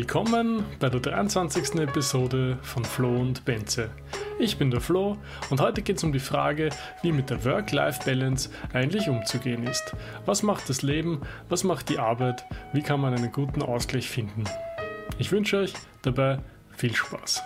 [0.00, 1.74] Willkommen bei der 23.
[1.74, 3.90] Episode von Flo und Benze.
[4.38, 5.18] Ich bin der Flo
[5.50, 6.70] und heute geht es um die Frage,
[7.02, 9.94] wie mit der Work-Life-Balance eigentlich umzugehen ist.
[10.24, 11.20] Was macht das Leben?
[11.50, 12.46] Was macht die Arbeit?
[12.72, 14.44] Wie kann man einen guten Ausgleich finden?
[15.18, 16.38] Ich wünsche euch dabei
[16.74, 17.42] viel Spaß.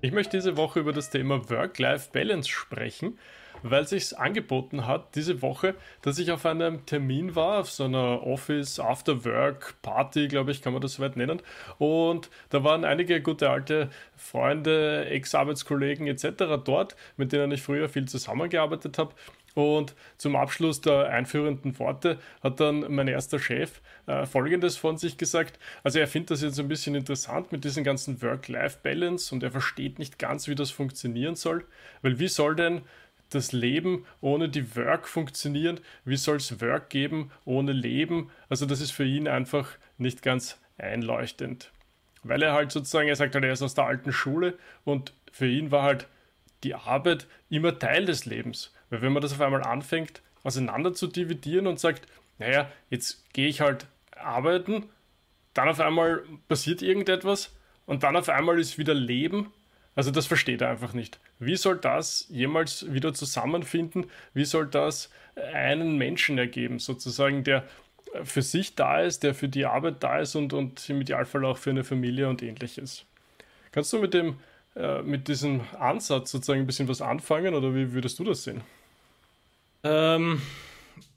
[0.00, 3.18] Ich möchte diese Woche über das Thema Work-Life-Balance sprechen
[3.64, 8.24] weil sich angeboten hat diese Woche, dass ich auf einem Termin war, auf so einer
[8.26, 11.40] Office After Work Party, glaube ich, kann man das soweit nennen.
[11.78, 16.62] Und da waren einige gute alte Freunde, Ex-Arbeitskollegen etc.
[16.62, 19.14] dort, mit denen ich früher viel zusammengearbeitet habe.
[19.54, 25.16] Und zum Abschluss der einführenden Worte hat dann mein erster Chef äh, Folgendes von sich
[25.16, 25.60] gesagt.
[25.84, 30.00] Also er findet das jetzt ein bisschen interessant mit diesem ganzen Work-Life-Balance und er versteht
[30.00, 31.64] nicht ganz, wie das funktionieren soll.
[32.02, 32.82] Weil wie soll denn
[33.34, 35.80] das Leben ohne die Work funktionieren?
[36.04, 38.30] Wie soll es Work geben ohne Leben?
[38.48, 41.72] Also das ist für ihn einfach nicht ganz einleuchtend.
[42.22, 45.46] Weil er halt sozusagen, er sagt halt, er ist aus der alten Schule und für
[45.46, 46.08] ihn war halt
[46.62, 48.72] die Arbeit immer Teil des Lebens.
[48.90, 52.06] Weil wenn man das auf einmal anfängt, auseinander zu dividieren und sagt,
[52.38, 54.84] naja, jetzt gehe ich halt arbeiten,
[55.52, 57.54] dann auf einmal passiert irgendetwas
[57.86, 59.52] und dann auf einmal ist wieder Leben
[59.96, 61.20] also das versteht er einfach nicht.
[61.38, 64.06] Wie soll das jemals wieder zusammenfinden?
[64.32, 65.10] Wie soll das
[65.52, 67.64] einen Menschen ergeben, sozusagen, der
[68.22, 71.58] für sich da ist, der für die Arbeit da ist und, und im Idealfall auch
[71.58, 73.04] für eine Familie und ähnliches.
[73.72, 74.36] Kannst du mit dem,
[74.76, 78.60] äh, mit diesem Ansatz sozusagen ein bisschen was anfangen oder wie würdest du das sehen?
[79.82, 80.40] Ähm,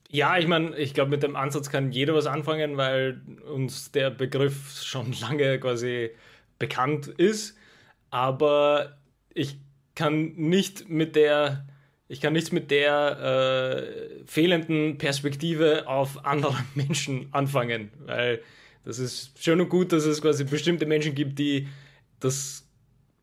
[0.09, 3.21] ja, ich meine, ich glaube, mit dem Ansatz kann jeder was anfangen, weil
[3.53, 6.09] uns der Begriff schon lange quasi
[6.57, 7.56] bekannt ist
[8.09, 8.97] aber
[9.33, 9.57] ich
[9.95, 11.65] kann nicht mit der
[12.09, 18.41] ich kann nichts mit der äh, fehlenden Perspektive auf andere Menschen anfangen, weil
[18.85, 21.67] das ist schön und gut, dass es quasi bestimmte Menschen gibt, die
[22.21, 22.65] das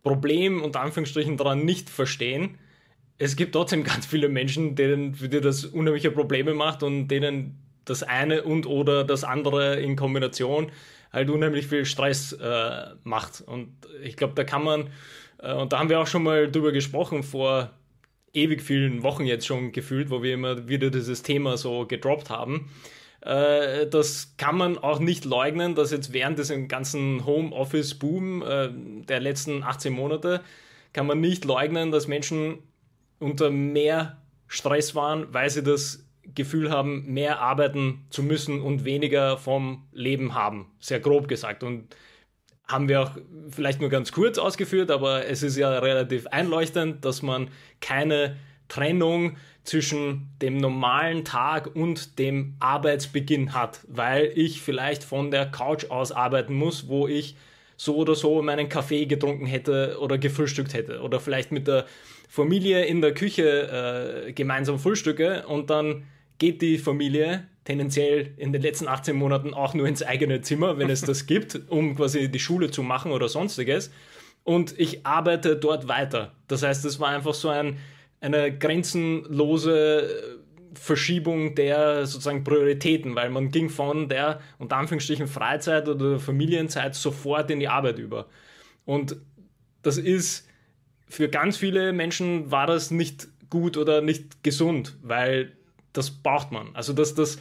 [0.02, 2.58] Problem unter Anführungsstrichen daran nicht verstehen.
[3.16, 7.63] Es gibt trotzdem ganz viele Menschen, denen für die das unheimliche Probleme macht und denen
[7.84, 10.70] das eine und oder das andere in Kombination
[11.12, 13.40] halt unheimlich viel Stress äh, macht.
[13.40, 13.72] Und
[14.02, 14.90] ich glaube, da kann man,
[15.38, 17.70] äh, und da haben wir auch schon mal drüber gesprochen vor
[18.32, 22.68] ewig vielen Wochen jetzt schon gefühlt, wo wir immer wieder dieses Thema so gedroppt haben.
[23.20, 28.68] Äh, das kann man auch nicht leugnen, dass jetzt während diesem ganzen Homeoffice-Boom äh,
[29.08, 30.42] der letzten 18 Monate
[30.92, 32.58] kann man nicht leugnen, dass Menschen
[33.18, 36.03] unter mehr Stress waren, weil sie das
[36.34, 40.70] Gefühl haben, mehr arbeiten zu müssen und weniger vom Leben haben.
[40.80, 41.62] Sehr grob gesagt.
[41.62, 41.94] Und
[42.66, 43.10] haben wir auch
[43.50, 47.48] vielleicht nur ganz kurz ausgeführt, aber es ist ja relativ einleuchtend, dass man
[47.80, 48.36] keine
[48.68, 55.90] Trennung zwischen dem normalen Tag und dem Arbeitsbeginn hat, weil ich vielleicht von der Couch
[55.90, 57.36] aus arbeiten muss, wo ich
[57.76, 61.86] so oder so meinen Kaffee getrunken hätte oder gefrühstückt hätte oder vielleicht mit der
[62.28, 66.04] Familie in der Küche äh, gemeinsam frühstücke und dann
[66.38, 70.90] geht die Familie tendenziell in den letzten 18 Monaten auch nur ins eigene Zimmer, wenn
[70.90, 73.90] es das gibt, um quasi die Schule zu machen oder sonstiges.
[74.42, 76.34] Und ich arbeite dort weiter.
[76.48, 77.78] Das heißt, es war einfach so ein,
[78.20, 80.38] eine grenzenlose
[80.74, 87.50] Verschiebung der sozusagen Prioritäten, weil man ging von der unter Anführungsstrichen Freizeit oder Familienzeit sofort
[87.50, 88.26] in die Arbeit über.
[88.84, 89.16] Und
[89.82, 90.46] das ist
[91.08, 95.52] für ganz viele Menschen war das nicht gut oder nicht gesund, weil
[95.94, 96.74] das braucht man.
[96.74, 97.38] Also das, das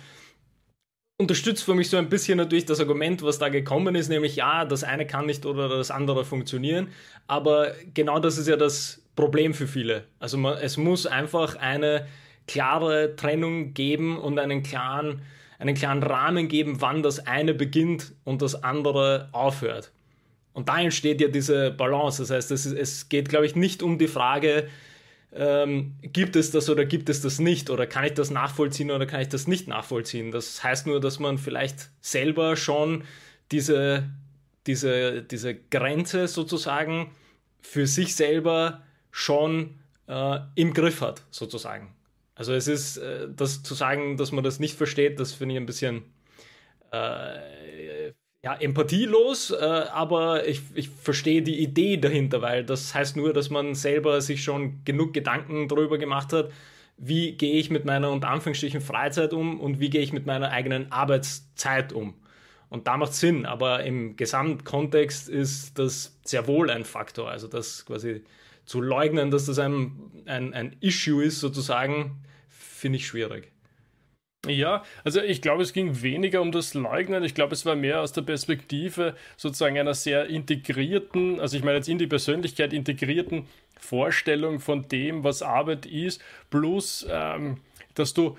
[1.19, 4.65] unterstützt für mich so ein bisschen natürlich das Argument, was da gekommen ist, nämlich ja,
[4.65, 6.89] das eine kann nicht oder das andere funktionieren.
[7.27, 10.05] Aber genau das ist ja das Problem für viele.
[10.19, 12.07] Also man, es muss einfach eine
[12.47, 15.21] klare Trennung geben und einen klaren,
[15.59, 19.91] einen klaren Rahmen geben, wann das eine beginnt und das andere aufhört.
[20.53, 22.21] Und da entsteht ja diese Balance.
[22.21, 24.67] Das heißt, es, es geht, glaube ich, nicht um die Frage,
[25.35, 29.05] ähm, gibt es das oder gibt es das nicht oder kann ich das nachvollziehen oder
[29.05, 30.31] kann ich das nicht nachvollziehen.
[30.31, 33.03] Das heißt nur, dass man vielleicht selber schon
[33.51, 34.09] diese,
[34.67, 37.11] diese, diese Grenze sozusagen
[37.61, 41.93] für sich selber schon äh, im Griff hat, sozusagen.
[42.35, 45.61] Also es ist, äh, das zu sagen, dass man das nicht versteht, das finde ich
[45.61, 46.03] ein bisschen
[46.91, 47.62] äh,
[48.43, 53.49] ja, empathielos, äh, aber ich, ich verstehe die Idee dahinter, weil das heißt nur, dass
[53.49, 56.51] man selber sich schon genug Gedanken darüber gemacht hat,
[56.97, 60.51] wie gehe ich mit meiner unter Anführungsstrichen Freizeit um und wie gehe ich mit meiner
[60.51, 62.15] eigenen Arbeitszeit um.
[62.69, 67.29] Und da macht Sinn, aber im Gesamtkontext ist das sehr wohl ein Faktor.
[67.29, 68.23] Also das quasi
[68.65, 69.93] zu leugnen, dass das ein,
[70.25, 73.52] ein, ein Issue ist, sozusagen, finde ich schwierig.
[74.45, 77.23] Ja, also ich glaube, es ging weniger um das Leugnen.
[77.23, 81.77] Ich glaube, es war mehr aus der Perspektive sozusagen einer sehr integrierten, also ich meine
[81.77, 83.47] jetzt in die Persönlichkeit integrierten
[83.79, 87.61] Vorstellung von dem, was Arbeit ist, plus ähm,
[87.95, 88.37] dass du,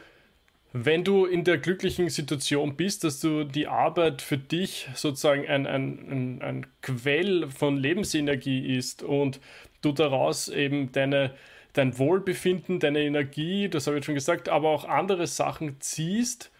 [0.75, 5.67] wenn du in der glücklichen Situation bist, dass du die Arbeit für dich sozusagen ein,
[5.67, 9.41] ein, ein, ein Quell von Lebensenergie ist und
[9.81, 11.31] du daraus eben deine
[11.75, 16.51] dein Wohlbefinden, deine Energie, das habe ich schon gesagt, aber auch andere Sachen ziehst,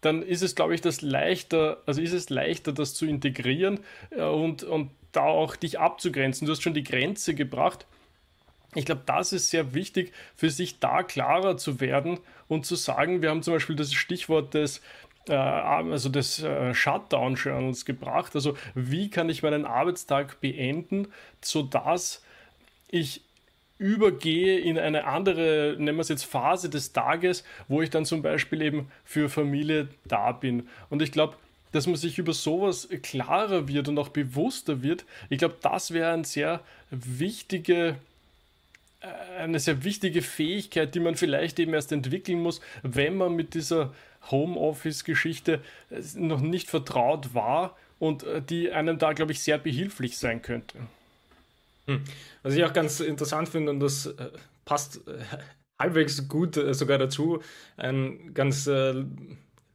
[0.00, 3.80] dann ist es, glaube ich, das leichter, also ist es leichter, das zu integrieren
[4.10, 6.46] äh, und, und da auch dich abzugrenzen.
[6.46, 7.86] Du hast schon die Grenze gebracht.
[8.74, 13.22] Ich glaube, das ist sehr wichtig, für sich da klarer zu werden und zu sagen,
[13.22, 14.80] wir haben zum Beispiel das Stichwort des
[15.28, 18.34] äh, also des äh, Shutdown-Journals gebracht.
[18.34, 21.08] Also wie kann ich meinen Arbeitstag beenden,
[21.42, 22.24] sodass
[22.88, 23.22] ich
[23.82, 28.22] übergehe in eine andere, nennen wir es jetzt Phase des Tages, wo ich dann zum
[28.22, 30.68] Beispiel eben für Familie da bin.
[30.88, 31.34] Und ich glaube,
[31.72, 36.12] dass man sich über sowas klarer wird und auch bewusster wird, ich glaube, das wäre
[36.12, 37.96] ein sehr wichtige,
[39.00, 43.54] äh, eine sehr wichtige Fähigkeit, die man vielleicht eben erst entwickeln muss, wenn man mit
[43.54, 43.92] dieser
[44.30, 50.18] Homeoffice-Geschichte äh, noch nicht vertraut war und äh, die einem da, glaube ich, sehr behilflich
[50.18, 50.78] sein könnte.
[51.86, 52.02] Hm.
[52.42, 54.30] Was ich auch ganz interessant finde, und das äh,
[54.64, 55.18] passt äh,
[55.78, 57.40] halbwegs gut äh, sogar dazu,
[57.76, 58.68] ein ganz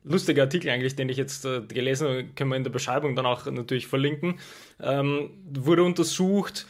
[0.03, 3.45] lustiger Artikel eigentlich, den ich jetzt gelesen habe, können wir in der Beschreibung dann auch
[3.45, 4.39] natürlich verlinken,
[4.81, 6.65] ähm, wurde untersucht,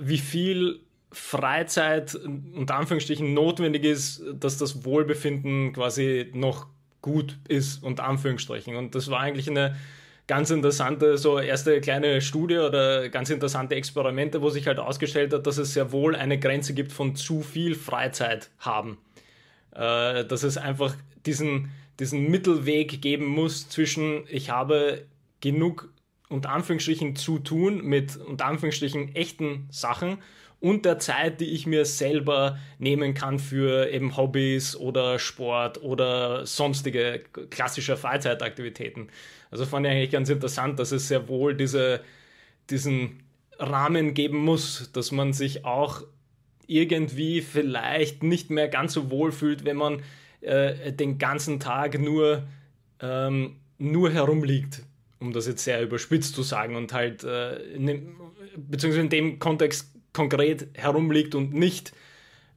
[0.00, 0.80] wie viel
[1.12, 6.68] Freizeit unter Anführungsstrichen notwendig ist, dass das Wohlbefinden quasi noch
[7.02, 8.76] gut ist, unter Anführungsstrichen.
[8.76, 9.76] Und das war eigentlich eine
[10.30, 15.44] ganz interessante, so erste kleine Studie oder ganz interessante Experimente, wo sich halt ausgestellt hat,
[15.44, 18.98] dass es sehr wohl eine Grenze gibt von zu viel Freizeit haben.
[19.74, 20.94] Äh, dass es einfach
[21.26, 25.02] diesen, diesen Mittelweg geben muss zwischen, ich habe
[25.40, 25.92] genug
[26.28, 30.18] unter Anführungsstrichen zu tun mit unter Anführungsstrichen echten Sachen
[30.60, 36.46] und der Zeit, die ich mir selber nehmen kann für eben Hobbys oder Sport oder
[36.46, 39.08] sonstige klassische Freizeitaktivitäten.
[39.50, 42.00] Also fand ich eigentlich ganz interessant, dass es sehr wohl diese,
[42.70, 43.22] diesen
[43.58, 46.02] Rahmen geben muss, dass man sich auch
[46.66, 50.02] irgendwie vielleicht nicht mehr ganz so wohl fühlt, wenn man
[50.40, 52.44] äh, den ganzen Tag nur,
[53.00, 54.82] ähm, nur herumliegt,
[55.18, 58.14] um das jetzt sehr überspitzt zu sagen und halt, äh, in
[58.56, 61.92] beziehungsweise in dem Kontext konkret herumliegt und nicht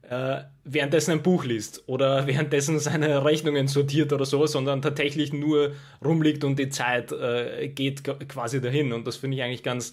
[0.08, 5.72] äh, währenddessen ein Buch liest oder währenddessen seine Rechnungen sortiert oder so, sondern tatsächlich nur
[6.04, 8.92] rumliegt und die Zeit äh, geht quasi dahin.
[8.92, 9.92] Und das finde ich eigentlich ganz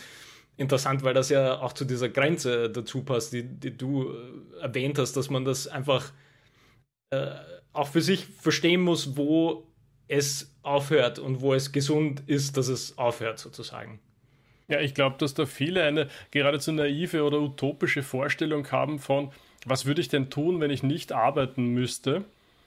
[0.57, 4.97] interessant, weil das ja auch zu dieser Grenze dazu passt, die, die du äh, erwähnt
[4.99, 6.11] hast, dass man das einfach
[7.11, 7.31] äh,
[7.73, 9.67] auch für sich verstehen muss, wo
[10.07, 13.99] es aufhört und wo es gesund ist, dass es aufhört sozusagen.
[14.67, 19.31] Ja, ich glaube, dass da viele eine geradezu naive oder utopische Vorstellung haben von,
[19.65, 22.23] was würde ich denn tun, wenn ich nicht arbeiten müsste?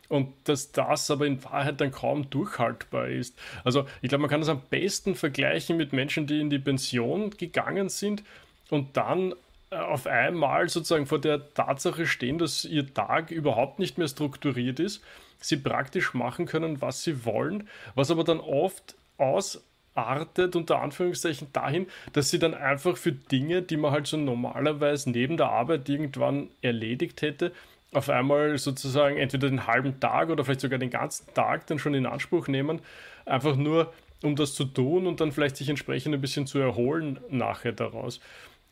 [0.09, 3.39] Und dass das aber in Wahrheit dann kaum durchhaltbar ist.
[3.65, 7.31] Also ich glaube, man kann das am besten vergleichen mit Menschen, die in die Pension
[7.31, 8.23] gegangen sind
[8.69, 9.35] und dann
[9.71, 14.79] äh, auf einmal sozusagen vor der Tatsache stehen, dass ihr Tag überhaupt nicht mehr strukturiert
[14.79, 15.03] ist,
[15.41, 19.63] sie praktisch machen können, was sie wollen, was aber dann oft aus
[19.95, 25.11] artet unter Anführungszeichen dahin, dass sie dann einfach für Dinge, die man halt so normalerweise
[25.11, 27.53] neben der Arbeit irgendwann erledigt hätte,
[27.93, 31.95] auf einmal sozusagen entweder den halben Tag oder vielleicht sogar den ganzen Tag dann schon
[31.95, 32.81] in Anspruch nehmen,
[33.25, 37.21] einfach nur um das zu tun und dann vielleicht sich entsprechend ein bisschen zu erholen
[37.31, 38.21] nachher daraus.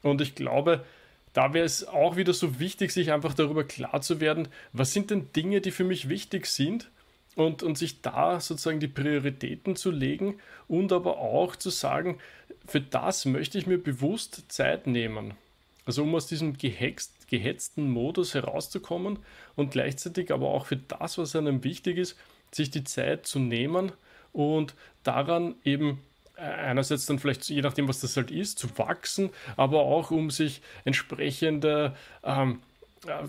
[0.02, 0.84] Und ich glaube,
[1.32, 5.10] da wäre es auch wieder so wichtig, sich einfach darüber klar zu werden, was sind
[5.10, 6.90] denn Dinge, die für mich wichtig sind
[7.36, 12.18] und, und sich da sozusagen die Prioritäten zu legen und aber auch zu sagen,
[12.66, 15.34] für das möchte ich mir bewusst Zeit nehmen.
[15.84, 19.18] Also um aus diesem gehext, gehetzten Modus herauszukommen
[19.56, 22.16] und gleichzeitig aber auch für das, was einem wichtig ist,
[22.52, 23.92] sich die Zeit zu nehmen
[24.32, 26.00] und daran eben
[26.36, 30.30] äh, einerseits dann vielleicht, je nachdem, was das halt ist, zu wachsen, aber auch um
[30.30, 32.60] sich entsprechende ähm,
[33.06, 33.24] äh,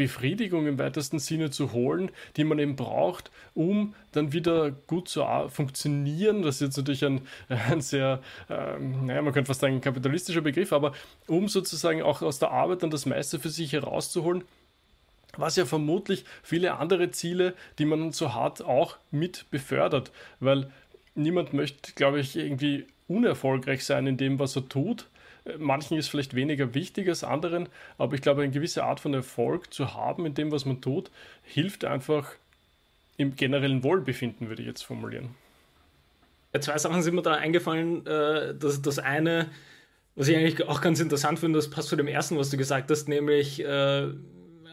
[0.00, 5.26] Befriedigung im weitesten Sinne zu holen, die man eben braucht, um dann wieder gut zu
[5.50, 6.40] funktionieren.
[6.40, 10.72] Das ist jetzt natürlich ein, ein sehr, ähm, naja, man könnte fast sagen, kapitalistischer Begriff,
[10.72, 10.94] aber
[11.26, 14.44] um sozusagen auch aus der Arbeit dann das meiste für sich herauszuholen,
[15.36, 20.70] was ja vermutlich viele andere Ziele, die man so hat, auch mit befördert, weil
[21.14, 25.09] niemand möchte, glaube ich, irgendwie unerfolgreich sein in dem, was er tut
[25.58, 27.68] Manchen ist vielleicht weniger wichtig als anderen,
[27.98, 31.10] aber ich glaube, eine gewisse Art von Erfolg zu haben in dem, was man tut,
[31.42, 32.32] hilft einfach
[33.16, 35.30] im generellen Wohlbefinden, würde ich jetzt formulieren.
[36.52, 38.06] Ja, zwei Sachen sind mir da eingefallen.
[38.06, 39.48] Äh, das, das eine,
[40.16, 42.90] was ich eigentlich auch ganz interessant finde, das passt zu dem ersten, was du gesagt
[42.90, 44.08] hast, nämlich äh,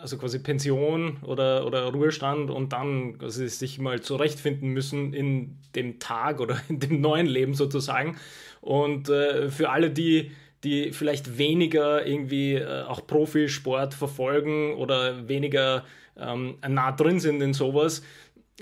[0.02, 6.00] also quasi Pension oder, oder Ruhestand und dann quasi sich mal zurechtfinden müssen in dem
[6.00, 8.18] Tag oder in dem neuen Leben sozusagen.
[8.62, 10.32] Und äh, für alle, die,
[10.68, 15.86] die vielleicht weniger irgendwie äh, auch Profisport verfolgen oder weniger
[16.18, 18.02] ähm, nah drin sind in sowas,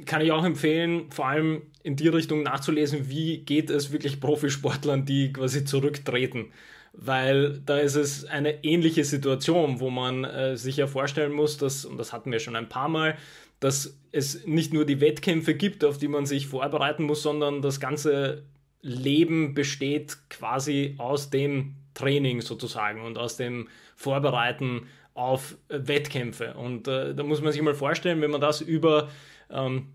[0.06, 5.06] kann ich auch empfehlen, vor allem in die Richtung nachzulesen, wie geht es wirklich Profisportlern,
[5.06, 6.52] die quasi zurücktreten.
[6.92, 11.86] Weil da ist es eine ähnliche Situation, wo man äh, sich ja vorstellen muss, dass,
[11.86, 13.18] und das hatten wir schon ein paar Mal,
[13.60, 17.80] dass es nicht nur die Wettkämpfe gibt, auf die man sich vorbereiten muss, sondern das
[17.80, 18.44] ganze
[18.82, 26.54] Leben besteht quasi aus dem Training sozusagen und aus dem Vorbereiten auf Wettkämpfe.
[26.54, 29.10] Und äh, da muss man sich mal vorstellen, wenn man das über
[29.50, 29.88] ähm,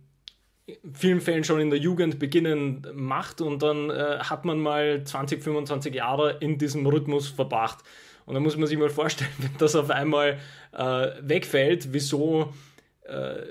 [0.92, 5.42] vielen Fällen schon in der Jugend beginnen macht und dann äh, hat man mal 20,
[5.42, 7.78] 25 Jahre in diesem Rhythmus verbracht.
[8.26, 10.38] Und dann muss man sich mal vorstellen, wenn das auf einmal
[10.73, 12.52] äh, wegfällt, wieso,
[13.04, 13.42] äh,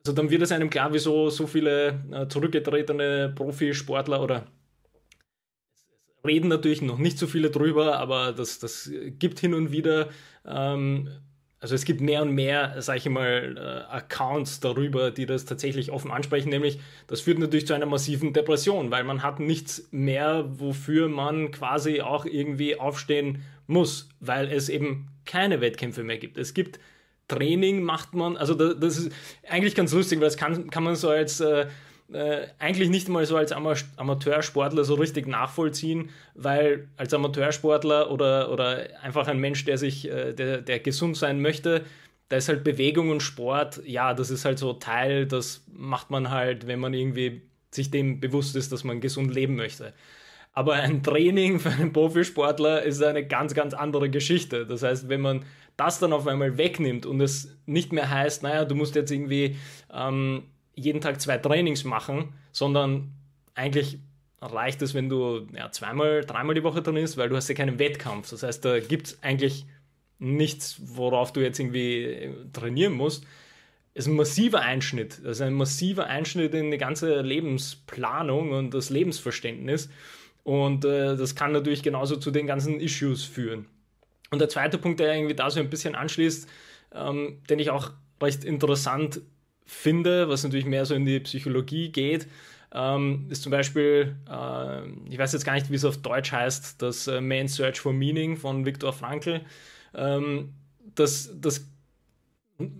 [0.00, 4.46] also dann wird es einem klar, wieso so viele äh, zurückgetretene Profisportler oder
[6.28, 10.10] reden natürlich noch nicht so viele drüber, aber das, das gibt hin und wieder
[10.46, 11.08] ähm,
[11.60, 15.90] also es gibt mehr und mehr, sage ich mal, äh, Accounts darüber, die das tatsächlich
[15.90, 20.44] offen ansprechen, nämlich das führt natürlich zu einer massiven Depression, weil man hat nichts mehr,
[20.48, 26.38] wofür man quasi auch irgendwie aufstehen muss, weil es eben keine Wettkämpfe mehr gibt.
[26.38, 26.78] Es gibt
[27.26, 29.12] Training, macht man, also das, ist
[29.48, 31.66] eigentlich ganz lustig, weil das kann, kann man so als äh,
[32.12, 38.86] äh, eigentlich nicht mal so als Amateursportler so richtig nachvollziehen, weil als Amateursportler oder, oder
[39.02, 41.84] einfach ein Mensch, der sich, äh, der, der gesund sein möchte,
[42.28, 46.30] da ist halt Bewegung und Sport, ja, das ist halt so Teil, das macht man
[46.30, 49.92] halt, wenn man irgendwie sich dem bewusst ist, dass man gesund leben möchte.
[50.52, 54.66] Aber ein Training für einen Profisportler ist eine ganz, ganz andere Geschichte.
[54.66, 55.44] Das heißt, wenn man
[55.76, 59.56] das dann auf einmal wegnimmt und es nicht mehr heißt, naja, du musst jetzt irgendwie
[59.92, 60.42] ähm,
[60.78, 63.12] jeden Tag zwei Trainings machen, sondern
[63.54, 63.98] eigentlich
[64.40, 67.78] reicht es, wenn du ja, zweimal, dreimal die Woche trainierst, weil du hast ja keinen
[67.78, 68.30] Wettkampf.
[68.30, 69.66] Das heißt, da gibt es eigentlich
[70.18, 73.24] nichts, worauf du jetzt irgendwie äh, trainieren musst.
[73.94, 75.20] Es ist ein massiver Einschnitt.
[75.24, 79.90] Das ist ein massiver Einschnitt in die ganze Lebensplanung und das Lebensverständnis.
[80.44, 83.66] Und äh, das kann natürlich genauso zu den ganzen Issues führen.
[84.30, 86.48] Und der zweite Punkt, der irgendwie da so ein bisschen anschließt,
[86.94, 87.90] ähm, den ich auch
[88.22, 89.20] recht interessant
[89.68, 92.26] finde, was natürlich mehr so in die Psychologie geht,
[92.74, 96.80] ähm, ist zum Beispiel, äh, ich weiß jetzt gar nicht, wie es auf Deutsch heißt,
[96.82, 99.42] das äh, Man's Search for Meaning von Viktor Frankl.
[99.94, 100.54] Ähm,
[100.94, 101.66] das, das,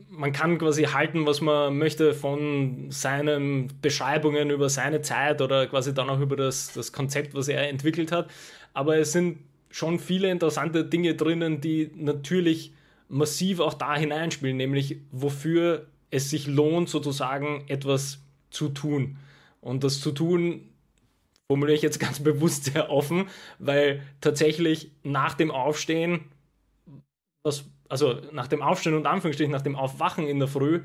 [0.08, 5.94] man kann quasi halten, was man möchte von seinen Beschreibungen über seine Zeit oder quasi
[5.94, 8.30] dann auch über das, das Konzept, was er entwickelt hat.
[8.72, 9.38] Aber es sind
[9.70, 12.72] schon viele interessante Dinge drinnen, die natürlich
[13.08, 19.18] massiv auch da hineinspielen, nämlich wofür es sich lohnt, sozusagen etwas zu tun.
[19.60, 20.68] Und das zu tun
[21.46, 26.20] formuliere ich jetzt ganz bewusst sehr offen, weil tatsächlich nach dem Aufstehen,
[27.42, 30.82] was, also nach dem Aufstehen und Anführungsstrichen, nach dem Aufwachen in der Früh,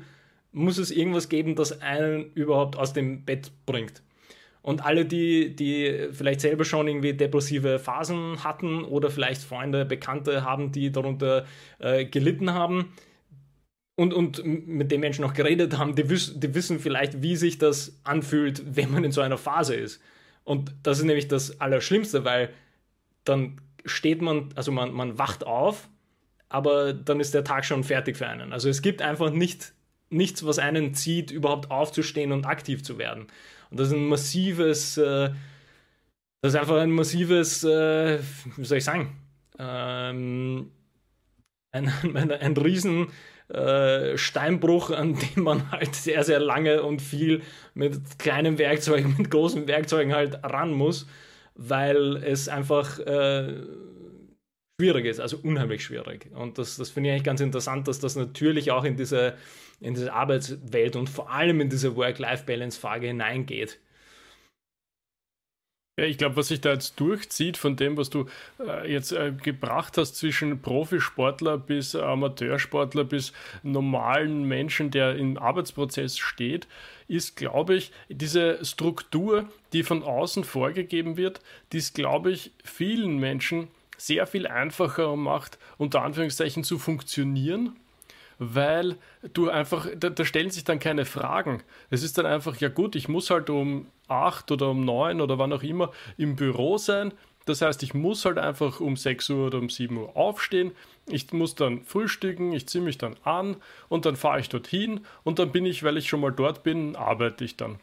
[0.52, 4.02] muss es irgendwas geben, das einen überhaupt aus dem Bett bringt.
[4.62, 10.42] Und alle, die, die vielleicht selber schon irgendwie depressive Phasen hatten oder vielleicht Freunde, Bekannte
[10.42, 11.44] haben, die darunter
[11.80, 12.94] äh, gelitten haben,
[13.96, 17.58] und, und mit den Menschen noch geredet haben, die, wiss, die wissen vielleicht, wie sich
[17.58, 20.00] das anfühlt, wenn man in so einer Phase ist.
[20.42, 22.50] Und das ist nämlich das Allerschlimmste, weil
[23.24, 25.88] dann steht man, also man, man wacht auf,
[26.48, 28.52] aber dann ist der Tag schon fertig für einen.
[28.52, 29.72] Also es gibt einfach nicht,
[30.10, 33.26] nichts, was einen zieht, überhaupt aufzustehen und aktiv zu werden.
[33.70, 35.30] Und das ist ein massives, äh,
[36.42, 38.18] das ist einfach ein massives, äh,
[38.56, 39.16] wie soll ich sagen,
[39.58, 40.70] ähm,
[41.72, 43.08] ein, ein, ein riesen
[43.48, 47.42] äh, Steinbruch, an dem man halt sehr, sehr lange und viel
[47.74, 51.06] mit kleinen Werkzeugen, mit großen Werkzeugen halt ran muss,
[51.54, 53.54] weil es einfach äh,
[54.80, 56.30] schwierig ist, also unheimlich schwierig.
[56.34, 59.34] Und das, das finde ich eigentlich ganz interessant, dass das natürlich auch in diese,
[59.80, 63.78] in diese Arbeitswelt und vor allem in diese Work-Life-Balance-Frage hineingeht.
[65.96, 68.26] Ja, ich glaube, was sich da jetzt durchzieht von dem, was du
[68.58, 73.32] äh, jetzt äh, gebracht hast zwischen Profisportler bis Amateursportler bis
[73.62, 76.66] normalen Menschen, der im Arbeitsprozess steht,
[77.06, 81.40] ist, glaube ich, diese Struktur, die von außen vorgegeben wird,
[81.72, 87.76] die ist, glaube ich, vielen Menschen sehr viel einfacher macht, unter Anführungszeichen zu funktionieren
[88.38, 88.96] weil
[89.32, 91.62] du einfach, da, da, stellen sich dann keine Fragen.
[91.90, 95.38] Es ist dann einfach, ja gut, ich muss halt um 8 oder um 9 oder
[95.38, 97.12] wann auch immer im Büro sein.
[97.46, 100.72] Das heißt, ich muss halt einfach um 6 Uhr oder um 7 Uhr aufstehen.
[101.06, 103.56] Ich muss dann frühstücken, ich ziehe mich dann an
[103.88, 106.96] und dann fahre ich dorthin und dann bin ich, weil ich schon mal dort bin,
[106.96, 107.78] arbeite ich dann.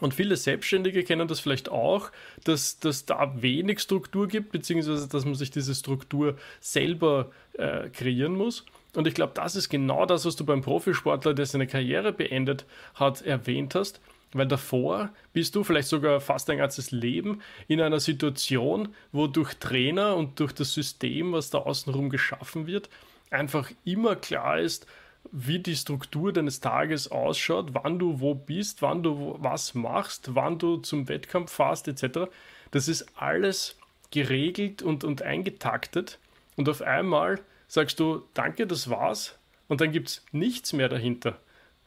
[0.00, 2.10] Und viele Selbstständige kennen das vielleicht auch,
[2.44, 8.34] dass es da wenig Struktur gibt, beziehungsweise dass man sich diese Struktur selber äh, kreieren
[8.34, 8.64] muss.
[8.94, 12.64] Und ich glaube, das ist genau das, was du beim Profisportler, der seine Karriere beendet
[12.94, 14.00] hat, erwähnt hast.
[14.32, 19.54] Weil davor bist du vielleicht sogar fast dein ganzes Leben in einer Situation, wo durch
[19.54, 22.88] Trainer und durch das System, was da außenrum geschaffen wird,
[23.30, 24.86] einfach immer klar ist,
[25.32, 30.58] wie die Struktur deines Tages ausschaut, wann du wo bist, wann du was machst, wann
[30.58, 32.30] du zum Wettkampf fährst, etc.
[32.70, 33.76] Das ist alles
[34.10, 36.18] geregelt und, und eingetaktet.
[36.56, 39.38] Und auf einmal sagst du, danke, das war's.
[39.68, 41.38] Und dann gibt es nichts mehr dahinter.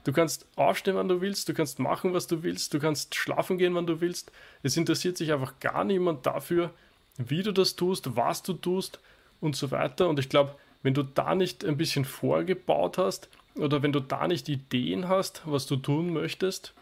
[0.05, 3.57] Du kannst aufstehen, wann du willst, du kannst machen, was du willst, du kannst schlafen
[3.57, 4.31] gehen, wann du willst.
[4.63, 6.71] Es interessiert sich einfach gar niemand dafür,
[7.17, 9.01] wie du das tust, was du tust
[9.41, 10.07] und so weiter.
[10.07, 14.27] Und ich glaube, wenn du da nicht ein bisschen vorgebaut hast oder wenn du da
[14.27, 16.73] nicht Ideen hast, was du tun möchtest,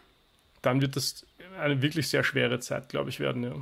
[0.62, 1.26] dann wird das
[1.60, 3.42] eine wirklich sehr schwere Zeit, glaube ich, werden.
[3.42, 3.54] Ja.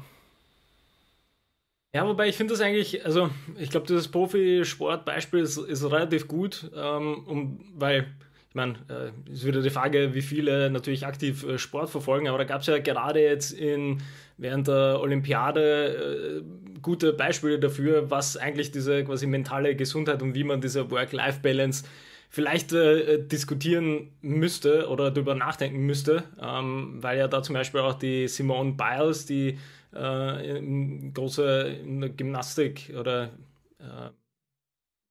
[1.93, 6.71] Ja, wobei ich finde das eigentlich, also ich glaube, dieses Profisportbeispiel ist, ist relativ gut,
[6.77, 8.07] ähm, um, weil
[8.49, 12.39] ich meine, äh, ist wieder die Frage, wie viele natürlich aktiv äh, Sport verfolgen, aber
[12.39, 14.01] da gab es ja gerade jetzt in,
[14.39, 20.45] während der Olympiade äh, gute Beispiele dafür, was eigentlich diese quasi mentale Gesundheit und wie
[20.45, 21.85] man diese Work-Life-Balance
[22.29, 27.95] vielleicht äh, diskutieren müsste oder darüber nachdenken müsste, ähm, weil ja da zum Beispiel auch
[27.95, 29.59] die Simone Biles, die
[29.93, 31.79] äh, große
[32.17, 33.31] Gymnastik oder
[33.79, 34.11] äh,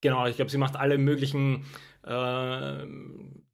[0.01, 1.65] genau, ich glaube, sie macht alle möglichen
[2.05, 2.85] äh,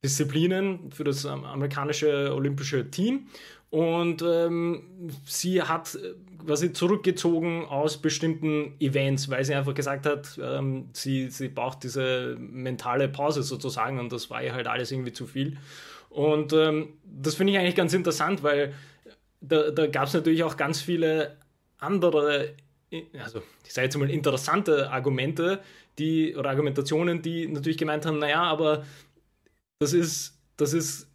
[0.04, 3.28] Disziplinen für das amerikanische olympische Team.
[3.70, 10.38] Und ähm, sie hat äh, quasi zurückgezogen aus bestimmten Events, weil sie einfach gesagt hat,
[10.40, 15.12] ähm, sie, sie braucht diese mentale Pause sozusagen und das war ihr halt alles irgendwie
[15.12, 15.58] zu viel.
[16.08, 18.72] Und ähm, das finde ich eigentlich ganz interessant, weil
[19.48, 21.36] da, da gab es natürlich auch ganz viele
[21.78, 22.54] andere,
[23.18, 25.60] also ich sage jetzt mal interessante Argumente,
[25.98, 28.84] die oder Argumentationen, die natürlich gemeint haben, naja, aber
[29.78, 31.08] das ist, das ist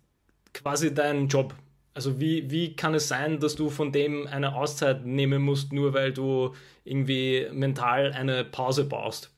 [0.53, 1.55] quasi dein Job.
[1.93, 5.93] Also wie, wie kann es sein, dass du von dem eine Auszeit nehmen musst, nur
[5.93, 9.31] weil du irgendwie mental eine Pause brauchst?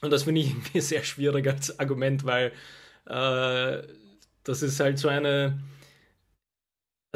[0.00, 2.52] Und das finde ich irgendwie sehr schwierig als Argument, weil
[3.06, 3.82] äh,
[4.44, 5.58] das ist halt so eine,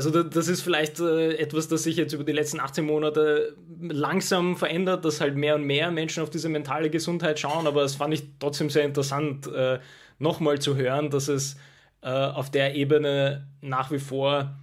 [0.06, 4.56] also das ist vielleicht äh, etwas, das sich jetzt über die letzten 18 Monate langsam
[4.56, 8.14] verändert, dass halt mehr und mehr Menschen auf diese mentale Gesundheit schauen, aber es fand
[8.14, 9.78] ich trotzdem sehr interessant, äh,
[10.18, 11.56] nochmal zu hören, dass es
[12.00, 14.58] äh, auf der Ebene nach wie vor,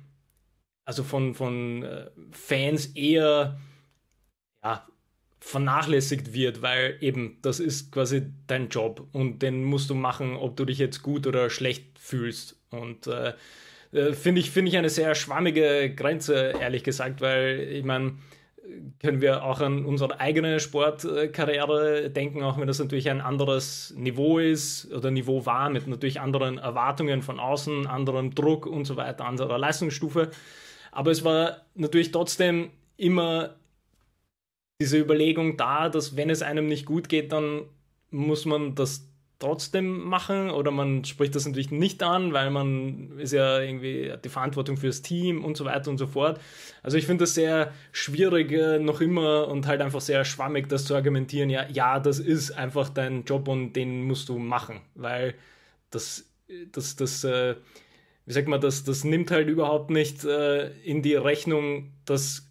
[0.86, 1.86] also von, von
[2.32, 3.60] Fans eher
[4.64, 4.88] ja,
[5.40, 10.58] vernachlässigt wird, weil eben das ist quasi dein Job und den musst du machen, ob
[10.58, 12.60] du dich jetzt gut oder schlecht fühlst.
[12.72, 13.34] Und äh,
[13.92, 18.18] äh, finde ich, find ich eine sehr schwammige Grenze, ehrlich gesagt, weil ich meine,
[19.00, 24.40] können wir auch an unsere eigene Sportkarriere denken, auch wenn das natürlich ein anderes Niveau
[24.40, 29.26] ist oder Niveau war, mit natürlich anderen Erwartungen von außen, anderem Druck und so weiter,
[29.26, 30.32] anderer Leistungsstufe.
[30.92, 33.56] Aber es war natürlich trotzdem immer
[34.82, 37.64] diese Überlegung da, dass wenn es einem nicht gut geht, dann
[38.12, 43.34] muss man das trotzdem machen oder man spricht das natürlich nicht an, weil man ist
[43.34, 46.40] ja irgendwie die Verantwortung fürs Team und so weiter und so fort.
[46.82, 50.86] Also ich finde das sehr schwierig äh, noch immer und halt einfach sehr schwammig, das
[50.86, 55.36] zu argumentieren, ja, ja, das ist einfach dein Job und den musst du machen, weil
[55.92, 56.30] das,
[56.72, 57.56] das, das, äh,
[58.26, 62.50] wie sagt man, das, das nimmt halt überhaupt nicht äh, in die Rechnung, dass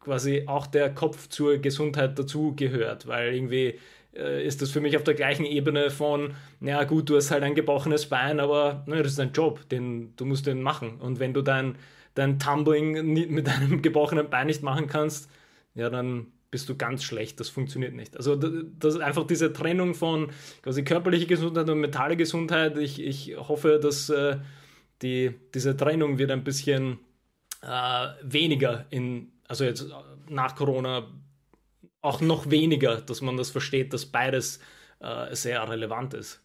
[0.00, 3.78] quasi auch der Kopf zur Gesundheit dazu gehört, weil irgendwie
[4.16, 7.54] ist das für mich auf der gleichen Ebene von, ja gut, du hast halt ein
[7.54, 11.00] gebrochenes Bein, aber ne, das ist dein Job, den, du musst den machen.
[11.00, 11.76] Und wenn du dein,
[12.14, 15.30] dein Tumbling mit einem gebrochenen Bein nicht machen kannst,
[15.74, 18.16] ja, dann bist du ganz schlecht, das funktioniert nicht.
[18.16, 20.30] Also das ist einfach diese Trennung von
[20.62, 22.78] quasi körperliche Gesundheit und mentale Gesundheit.
[22.78, 24.38] Ich, ich hoffe, dass äh,
[25.02, 26.98] die, diese Trennung wird ein bisschen
[27.62, 29.86] äh, weniger in, also jetzt
[30.28, 31.06] nach Corona
[32.06, 34.60] auch noch weniger, dass man das versteht, dass beides
[35.00, 36.40] äh, sehr relevant ist.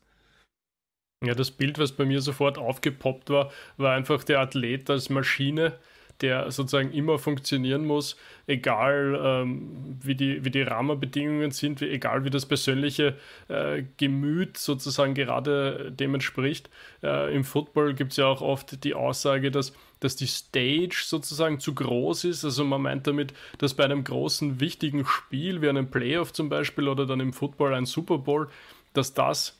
[1.23, 5.77] Ja, das Bild, was bei mir sofort aufgepoppt war, war einfach der Athlet als Maschine,
[6.21, 8.15] der sozusagen immer funktionieren muss,
[8.47, 14.57] egal ähm, wie, die, wie die Rahmenbedingungen sind, wie, egal wie das persönliche äh, Gemüt
[14.57, 16.69] sozusagen gerade dem entspricht.
[17.03, 21.59] Äh, Im Football gibt es ja auch oft die Aussage, dass, dass die Stage sozusagen
[21.59, 22.43] zu groß ist.
[22.43, 26.89] Also man meint damit, dass bei einem großen, wichtigen Spiel, wie einem Playoff zum Beispiel
[26.89, 28.49] oder dann im Football ein Super Bowl,
[28.93, 29.57] dass das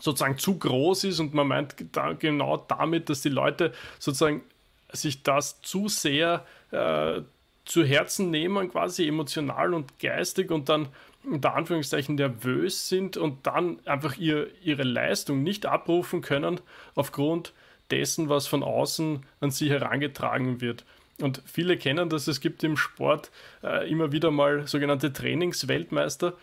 [0.00, 4.42] sozusagen zu groß ist und man meint da genau damit, dass die Leute sozusagen
[4.92, 7.22] sich das zu sehr äh,
[7.64, 10.88] zu Herzen nehmen, quasi emotional und geistig und dann
[11.22, 16.60] unter Anführungszeichen nervös sind und dann einfach ihr, ihre Leistung nicht abrufen können
[16.94, 17.54] aufgrund
[17.94, 20.84] dessen, was von außen an sie herangetragen wird.
[21.20, 23.30] Und viele kennen das, es gibt im Sport
[23.62, 26.34] äh, immer wieder mal sogenannte Trainingsweltmeister,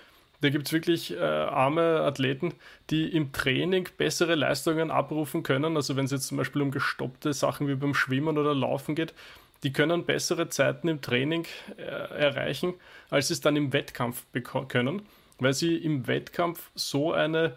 [0.42, 2.56] da gibt es wirklich äh, arme Athleten,
[2.90, 5.76] die im Training bessere Leistungen abrufen können.
[5.76, 9.14] Also wenn es jetzt zum Beispiel um gestoppte Sachen wie beim Schwimmen oder Laufen geht,
[9.62, 11.46] die können bessere Zeiten im Training
[11.78, 12.74] äh, erreichen,
[13.12, 14.26] als sie es dann im Wettkampf
[14.68, 15.04] können,
[15.38, 17.56] weil sie im Wettkampf so eine,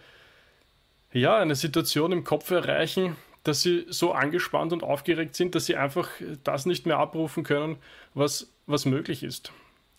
[1.11, 5.77] ja, eine Situation im Kopf erreichen, dass sie so angespannt und aufgeregt sind, dass sie
[5.77, 6.09] einfach
[6.43, 7.77] das nicht mehr abrufen können,
[8.15, 9.53] was, was möglich ist.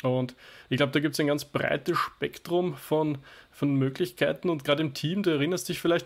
[0.04, 0.36] Und
[0.70, 3.20] ich glaube, da gibt es ein ganz breites Spektrum von,
[3.52, 6.06] von Möglichkeiten und gerade im Team, du erinnerst dich vielleicht,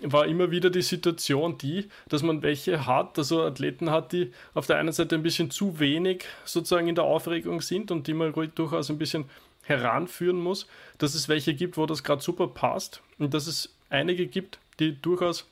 [0.00, 4.66] war immer wieder die Situation die, dass man welche hat, also Athleten hat, die auf
[4.66, 8.30] der einen Seite ein bisschen zu wenig sozusagen in der Aufregung sind und die man
[8.30, 9.24] ruhig durchaus ein bisschen
[9.64, 10.66] heranführen muss,
[10.98, 15.00] dass es welche gibt, wo das gerade super passt und dass es einige gibt, die
[15.00, 15.46] durchaus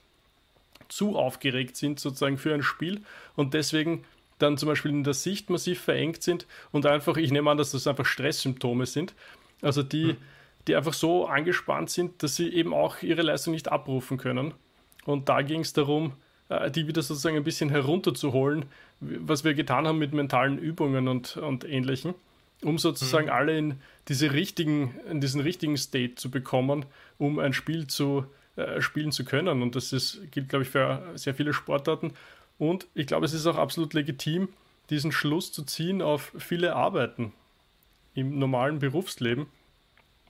[0.88, 3.02] zu aufgeregt sind sozusagen für ein Spiel
[3.34, 4.04] und deswegen
[4.38, 7.72] dann zum Beispiel in der Sicht massiv verengt sind und einfach, ich nehme an, dass
[7.72, 9.14] das einfach Stresssymptome sind.
[9.62, 10.16] Also die, hm.
[10.66, 14.52] die einfach so angespannt sind, dass sie eben auch ihre Leistung nicht abrufen können.
[15.04, 16.12] Und da ging es darum,
[16.48, 18.66] äh, die wieder sozusagen ein bisschen herunterzuholen,
[19.00, 22.14] was wir getan haben mit mentalen Übungen und, und ähnlichen,
[22.62, 23.32] um sozusagen mhm.
[23.32, 23.74] alle in
[24.08, 26.84] diese richtigen, in diesen richtigen State zu bekommen,
[27.18, 29.62] um ein Spiel zu äh, spielen zu können.
[29.62, 32.12] Und das ist, gilt, glaube ich, für sehr viele Sportarten.
[32.58, 34.48] Und ich glaube, es ist auch absolut legitim,
[34.90, 37.32] diesen Schluss zu ziehen auf viele Arbeiten
[38.14, 39.46] im normalen Berufsleben.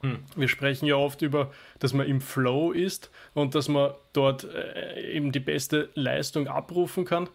[0.01, 0.19] Hm.
[0.35, 5.11] Wir sprechen ja oft über, dass man im Flow ist und dass man dort äh,
[5.11, 7.29] eben die beste Leistung abrufen kann.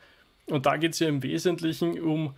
[0.46, 2.34] Und da geht es ja im Wesentlichen um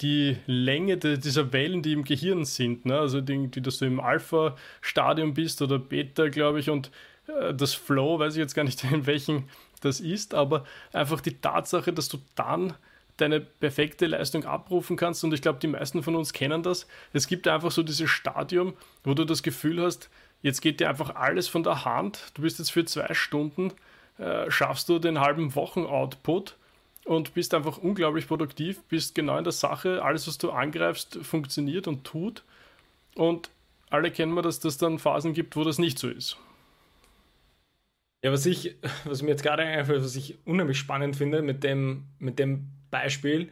[0.00, 2.86] die Länge de, dieser Wellen, die im Gehirn sind.
[2.86, 2.98] Ne?
[2.98, 6.90] Also, die, die, dass du im Alpha-Stadium bist oder Beta, glaube ich, und
[7.54, 9.48] das Flow, weiß ich jetzt gar nicht, in welchen
[9.80, 12.74] das ist, aber einfach die Tatsache, dass du dann
[13.16, 16.86] deine perfekte Leistung abrufen kannst und ich glaube, die meisten von uns kennen das.
[17.12, 20.08] Es gibt einfach so dieses Stadium, wo du das Gefühl hast,
[20.42, 22.32] jetzt geht dir einfach alles von der Hand.
[22.34, 23.72] Du bist jetzt für zwei Stunden,
[24.18, 26.56] äh, schaffst du den halben Wochen-Output
[27.04, 31.88] und bist einfach unglaublich produktiv, bist genau in der Sache, alles, was du angreifst, funktioniert
[31.88, 32.44] und tut.
[33.16, 33.50] Und
[33.90, 36.36] alle kennen wir, dass das dann Phasen gibt, wo das nicht so ist.
[38.24, 42.04] Ja, was ich, was mir jetzt gerade einfällt, was ich unheimlich spannend finde mit dem,
[42.18, 43.50] mit dem Beispiel,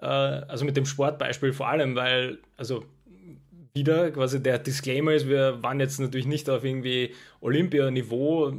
[0.00, 2.84] äh, also mit dem Sportbeispiel vor allem, weil, also
[3.74, 8.52] wieder quasi der Disclaimer ist, wir waren jetzt natürlich nicht auf irgendwie Olympianiveau,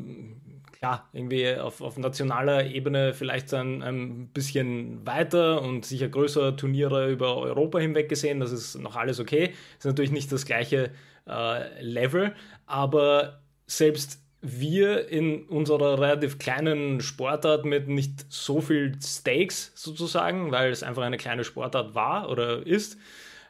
[0.73, 7.09] klar, irgendwie auf, auf nationaler Ebene vielleicht ein, ein bisschen weiter und sicher größere Turniere
[7.09, 10.91] über Europa hinweg gesehen, das ist noch alles okay, ist natürlich nicht das gleiche
[11.29, 19.71] äh, Level, aber selbst wir in unserer relativ kleinen Sportart mit nicht so viel Stakes
[19.75, 22.97] sozusagen, weil es einfach eine kleine Sportart war oder ist,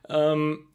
[0.10, 0.68] ähm,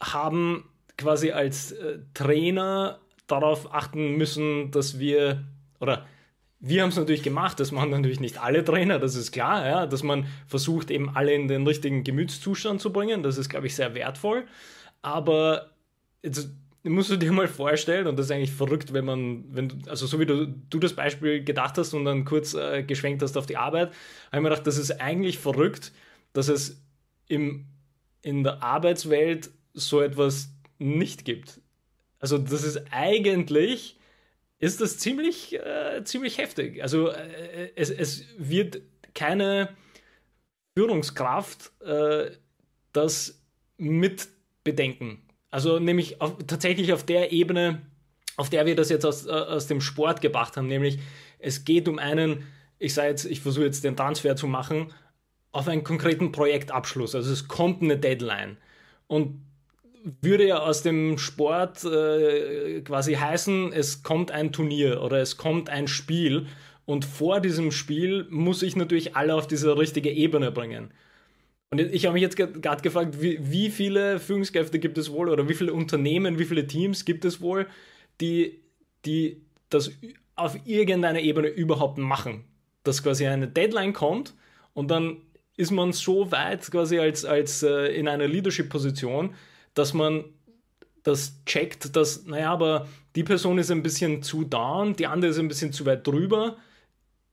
[0.00, 0.64] haben
[0.96, 5.44] quasi als äh, Trainer darauf achten müssen, dass wir,
[5.80, 6.06] oder
[6.60, 9.86] wir haben es natürlich gemacht, das machen natürlich nicht alle Trainer, das ist klar, ja,
[9.86, 13.76] dass man versucht, eben alle in den richtigen Gemütszustand zu bringen, das ist, glaube ich,
[13.76, 14.44] sehr wertvoll,
[15.02, 15.70] aber
[16.22, 16.50] jetzt
[16.88, 20.06] musst du dir mal vorstellen, und das ist eigentlich verrückt, wenn man, wenn du, also
[20.06, 23.46] so wie du, du das Beispiel gedacht hast und dann kurz äh, geschwenkt hast auf
[23.46, 25.92] die Arbeit, habe ich mir gedacht, das ist eigentlich verrückt,
[26.32, 26.80] dass es
[27.26, 27.66] im,
[28.22, 31.60] in der Arbeitswelt so etwas nicht gibt.
[32.20, 33.98] Also das ist eigentlich,
[34.58, 36.82] ist das ziemlich, äh, ziemlich heftig.
[36.82, 38.80] Also äh, es, es wird
[39.14, 39.76] keine
[40.74, 42.30] Führungskraft äh,
[42.92, 43.40] das
[43.76, 44.28] mit
[44.64, 45.27] bedenken.
[45.50, 47.82] Also nämlich auf, tatsächlich auf der Ebene,
[48.36, 50.98] auf der wir das jetzt aus, äh, aus dem Sport gebracht haben, nämlich
[51.38, 52.44] es geht um einen,
[52.78, 54.92] ich sage jetzt, ich versuche jetzt den Transfer zu machen,
[55.52, 57.14] auf einen konkreten Projektabschluss.
[57.14, 58.58] Also es kommt eine Deadline.
[59.06, 59.42] Und
[60.20, 65.68] würde ja aus dem Sport äh, quasi heißen, es kommt ein Turnier oder es kommt
[65.70, 66.46] ein Spiel
[66.84, 70.92] und vor diesem Spiel muss ich natürlich alle auf diese richtige Ebene bringen.
[71.70, 75.48] Und ich habe mich jetzt gerade gefragt, wie, wie viele Führungskräfte gibt es wohl oder
[75.48, 77.66] wie viele Unternehmen, wie viele Teams gibt es wohl,
[78.20, 78.62] die,
[79.04, 79.90] die das
[80.34, 82.44] auf irgendeiner Ebene überhaupt machen.
[82.84, 84.34] Dass quasi eine Deadline kommt
[84.72, 85.18] und dann
[85.56, 89.34] ist man so weit quasi als, als äh, in einer Leadership-Position,
[89.74, 90.24] dass man
[91.02, 95.38] das checkt, dass, naja, aber die Person ist ein bisschen zu down, die andere ist
[95.38, 96.56] ein bisschen zu weit drüber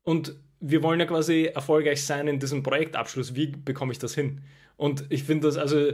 [0.03, 0.35] und
[0.67, 3.35] wir wollen ja quasi erfolgreich sein in diesem Projektabschluss.
[3.35, 4.41] Wie bekomme ich das hin?
[4.77, 5.91] Und ich finde das, also,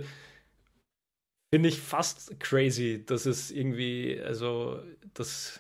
[1.54, 4.80] finde ich fast crazy, dass es irgendwie, also,
[5.14, 5.60] das,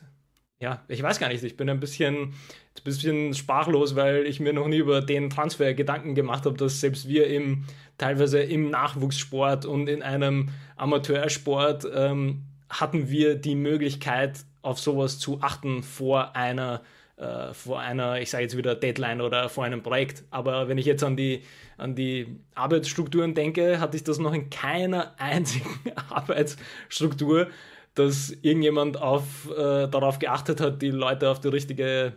[0.61, 4.53] ja, ich weiß gar nicht, ich bin ein bisschen, ein bisschen sprachlos, weil ich mir
[4.53, 7.65] noch nie über den Transfer Gedanken gemacht habe, dass selbst wir im,
[7.97, 15.41] teilweise im Nachwuchssport und in einem Amateursport ähm, hatten wir die Möglichkeit, auf sowas zu
[15.41, 16.81] achten vor einer
[17.21, 20.23] äh, vor einer, ich sage jetzt wieder Deadline oder vor einem Projekt.
[20.31, 21.43] Aber wenn ich jetzt an die,
[21.77, 25.69] an die Arbeitsstrukturen denke, hatte ich das noch in keiner einzigen
[26.09, 27.47] Arbeitsstruktur,
[27.93, 32.13] dass irgendjemand auf, äh, darauf geachtet hat, die Leute auf die richtige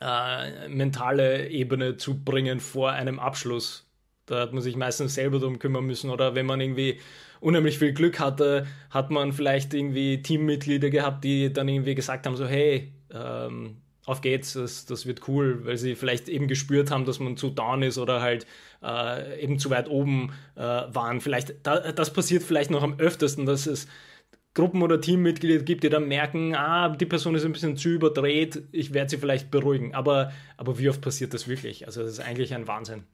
[0.00, 3.86] äh, mentale Ebene zu bringen vor einem Abschluss.
[4.26, 6.10] Da hat man sich meistens selber darum kümmern müssen.
[6.10, 7.00] Oder wenn man irgendwie
[7.40, 12.36] unheimlich viel Glück hatte, hat man vielleicht irgendwie Teammitglieder gehabt, die dann irgendwie gesagt haben,
[12.36, 17.04] so hey, ähm, auf geht's, das, das wird cool, weil sie vielleicht eben gespürt haben,
[17.04, 18.46] dass man zu down ist oder halt
[18.82, 21.20] äh, eben zu weit oben äh, waren.
[21.20, 23.86] Vielleicht, da, das passiert vielleicht noch am öftesten, dass es
[24.54, 28.62] Gruppen- oder Teammitglieder gibt, die dann merken, ah, die Person ist ein bisschen zu überdreht,
[28.72, 29.94] ich werde sie vielleicht beruhigen.
[29.94, 31.86] Aber, aber wie oft passiert das wirklich?
[31.86, 33.04] Also das ist eigentlich ein Wahnsinn.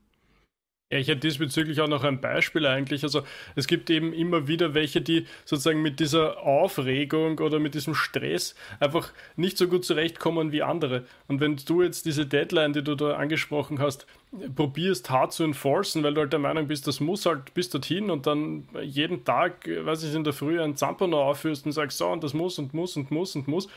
[0.90, 3.02] Ja, ich hätte diesbezüglich auch noch ein Beispiel eigentlich.
[3.04, 3.22] Also
[3.56, 8.54] es gibt eben immer wieder welche, die sozusagen mit dieser Aufregung oder mit diesem Stress
[8.80, 11.04] einfach nicht so gut zurechtkommen wie andere.
[11.26, 14.06] Und wenn du jetzt diese Deadline, die du da angesprochen hast,
[14.54, 18.10] probierst hart zu enforcen, weil du halt der Meinung bist, das muss halt bis dorthin
[18.10, 22.08] und dann jeden Tag, weiß ich, in der Früh ein Zampano aufführst und sagst, so
[22.08, 23.68] und das muss und muss und muss und muss,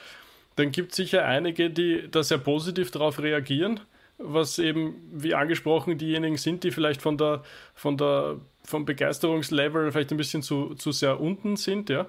[0.57, 3.79] dann gibt es sicher einige, die da sehr positiv darauf reagieren
[4.17, 7.43] was eben, wie angesprochen, diejenigen sind, die vielleicht von der,
[7.75, 12.07] von der, vom Begeisterungslevel vielleicht ein bisschen zu, zu sehr unten sind, ja.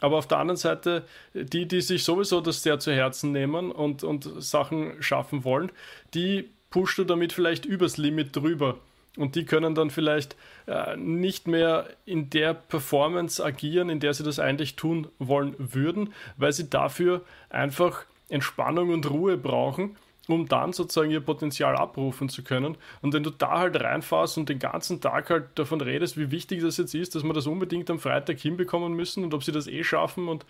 [0.00, 4.02] Aber auf der anderen Seite, die, die sich sowieso das sehr zu Herzen nehmen und,
[4.02, 5.70] und Sachen schaffen wollen,
[6.12, 8.78] die pushst du damit vielleicht übers Limit drüber.
[9.16, 10.34] Und die können dann vielleicht
[10.66, 16.12] äh, nicht mehr in der Performance agieren, in der sie das eigentlich tun wollen würden,
[16.36, 19.96] weil sie dafür einfach Entspannung und Ruhe brauchen
[20.28, 22.76] um dann sozusagen ihr Potenzial abrufen zu können.
[23.02, 26.62] Und wenn du da halt reinfährst und den ganzen Tag halt davon redest, wie wichtig
[26.62, 29.66] das jetzt ist, dass wir das unbedingt am Freitag hinbekommen müssen und ob sie das
[29.66, 30.46] eh schaffen und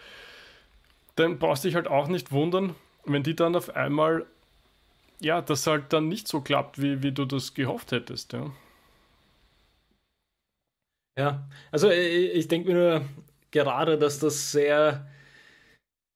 [1.16, 4.26] dann brauchst du dich halt auch nicht wundern, wenn die dann auf einmal,
[5.20, 8.50] ja, das halt dann nicht so klappt, wie, wie du das gehofft hättest, ja.
[11.18, 13.08] Ja, also äh, ich denke mir nur
[13.50, 15.06] gerade, dass das sehr,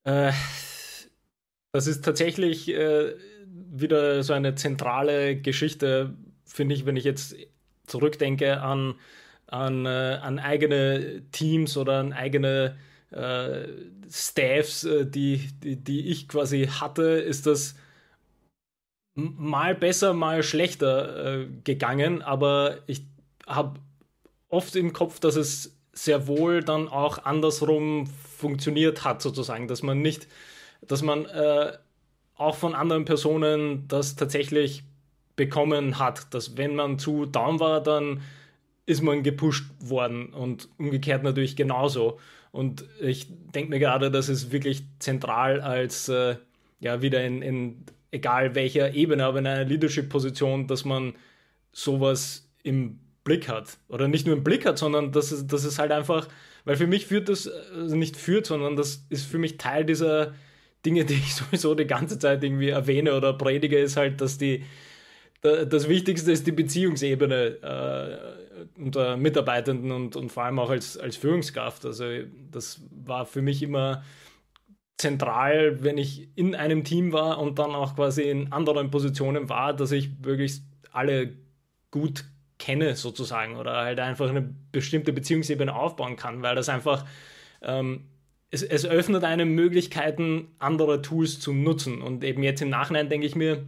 [0.05, 0.33] äh,
[1.73, 3.14] das ist tatsächlich äh,
[3.73, 6.14] wieder so eine zentrale Geschichte,
[6.45, 7.37] finde ich, wenn ich jetzt
[7.87, 8.95] zurückdenke an,
[9.47, 12.77] an, äh, an eigene Teams oder an eigene
[13.11, 13.69] äh,
[14.11, 17.77] Staffs, äh, die, die, die ich quasi hatte, ist das
[19.14, 23.05] mal besser, mal schlechter äh, gegangen, aber ich
[23.47, 23.81] habe
[24.49, 30.03] oft im Kopf, dass es sehr wohl dann auch andersrum funktioniert hat, sozusagen, dass man
[30.03, 30.29] nicht,
[30.83, 31.73] dass man äh,
[32.37, 34.85] auch von anderen Personen das tatsächlich
[35.37, 38.22] bekommen hat, dass wenn man zu down war, dann
[38.87, 42.18] ist man gepusht worden und umgekehrt natürlich genauso.
[42.53, 46.37] Und ich denke mir gerade, das ist wirklich zentral als, äh,
[46.81, 51.14] ja, wieder in, in egal welcher Ebene, aber in einer Leadership-Position, dass man
[51.72, 53.77] sowas im Blick hat.
[53.88, 56.29] Oder nicht nur im Blick hat, sondern dass es, dass es halt einfach,
[56.64, 60.33] weil für mich führt das, also nicht führt, sondern das ist für mich Teil dieser
[60.87, 64.64] Dinge, die ich sowieso die ganze Zeit irgendwie erwähne oder predige, ist halt, dass die
[65.42, 71.16] das Wichtigste ist die Beziehungsebene äh, unter Mitarbeitenden und, und vor allem auch als, als
[71.16, 71.85] Führungskraft.
[71.85, 72.05] Also
[72.51, 74.03] das war für mich immer
[74.96, 79.75] zentral, wenn ich in einem Team war und dann auch quasi in anderen Positionen war,
[79.75, 81.35] dass ich wirklich alle
[81.90, 82.25] gut
[82.59, 87.05] kenne sozusagen oder halt einfach eine bestimmte Beziehungsebene aufbauen kann, weil das einfach
[87.61, 88.07] ähm,
[88.57, 92.01] es, es öffnet einem Möglichkeiten, andere Tools zu nutzen.
[92.01, 93.66] Und eben jetzt im Nachhinein denke ich mir,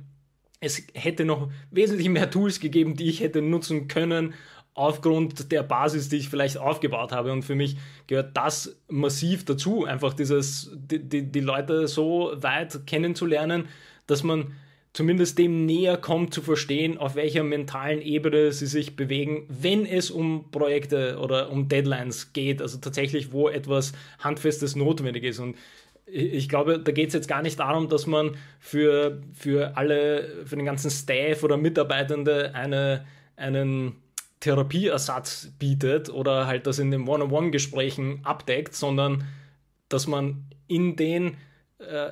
[0.61, 4.35] es hätte noch wesentlich mehr Tools gegeben, die ich hätte nutzen können,
[4.75, 7.33] aufgrund der Basis, die ich vielleicht aufgebaut habe.
[7.33, 12.87] Und für mich gehört das massiv dazu, einfach dieses, die, die, die Leute so weit
[12.87, 13.69] kennenzulernen,
[14.07, 14.53] dass man
[14.99, 20.11] zumindest dem näher kommt zu verstehen, auf welcher mentalen Ebene sie sich bewegen, wenn es
[20.11, 25.39] um Projekte oder um Deadlines geht, also tatsächlich, wo etwas Handfestes notwendig ist.
[25.39, 25.57] Und
[26.05, 30.57] ich glaube, da geht es jetzt gar nicht darum, dass man für, für alle, für
[30.57, 33.07] den ganzen Staff oder Mitarbeitende eine,
[33.37, 34.03] einen
[34.41, 39.29] Therapieersatz bietet oder halt das in den One-on-One-Gesprächen abdeckt, sondern
[39.89, 41.37] dass man in den
[41.79, 42.11] äh,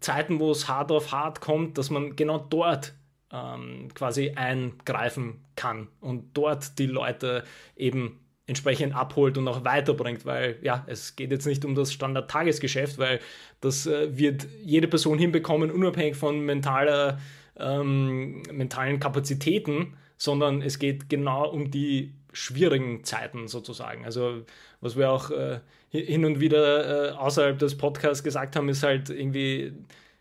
[0.00, 2.94] Zeiten, wo es hart auf hart kommt, dass man genau dort
[3.32, 7.44] ähm, quasi eingreifen kann und dort die Leute
[7.76, 12.98] eben entsprechend abholt und auch weiterbringt, weil ja, es geht jetzt nicht um das Standard-Tagesgeschäft,
[12.98, 13.20] weil
[13.60, 17.18] das äh, wird jede Person hinbekommen, unabhängig von mentaler,
[17.58, 24.04] ähm, mentalen Kapazitäten, sondern es geht genau um die schwierigen Zeiten sozusagen.
[24.04, 24.42] Also
[24.80, 29.08] was wir auch äh, hin und wieder äh, außerhalb des Podcasts gesagt haben, ist halt
[29.08, 29.72] irgendwie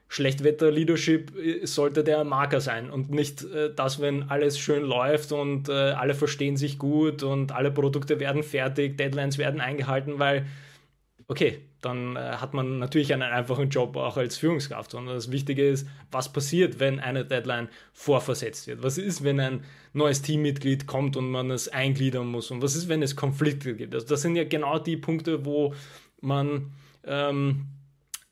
[0.07, 5.67] Schlechtwetter-Leadership äh, sollte der Marker sein und nicht äh, das, wenn alles schön läuft und
[5.67, 10.45] äh, alle verstehen sich gut und alle Produkte werden fertig, Deadlines werden eingehalten, weil,
[11.27, 15.67] okay, dann äh, hat man natürlich einen einfachen Job auch als Führungskraft, sondern das Wichtige
[15.67, 18.83] ist, was passiert, wenn eine Deadline vorversetzt wird?
[18.83, 22.51] Was ist, wenn ein neues Teammitglied kommt und man es eingliedern muss?
[22.51, 23.93] Und was ist, wenn es Konflikte gibt?
[23.93, 25.73] Also das sind ja genau die Punkte, wo
[26.21, 26.71] man
[27.05, 27.67] ähm,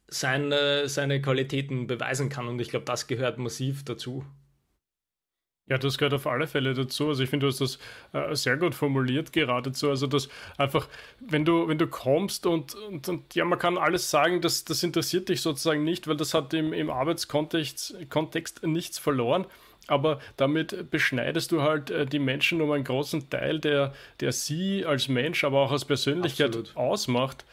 [0.08, 2.48] seine, seine Qualitäten beweisen kann.
[2.48, 4.26] Und ich glaube, das gehört massiv dazu.
[5.70, 7.08] Ja, das gehört auf alle Fälle dazu.
[7.08, 7.80] Also ich finde, du hast das
[8.12, 9.90] äh, sehr gut formuliert geradezu.
[9.90, 10.90] Also dass einfach,
[11.22, 14.84] wenn du, wenn du kommst und, und, und, ja, man kann alles sagen, das, das
[14.84, 19.46] interessiert dich sozusagen nicht, weil das hat im, im Arbeitskontext Kontext nichts verloren.
[19.88, 24.86] Aber damit beschneidest du halt äh, die Menschen um einen großen Teil, der, der sie
[24.86, 26.76] als Mensch, aber auch als Persönlichkeit Absolut.
[26.76, 27.46] ausmacht.